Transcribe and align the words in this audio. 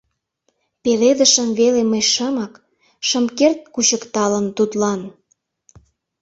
Пеледышым 0.83 1.49
веле 1.59 1.81
мый 1.91 2.03
шымак, 2.13 2.53
Шым 3.07 3.25
керт 3.37 3.59
кучыкталын 3.73 4.45
тудлан… 4.57 5.01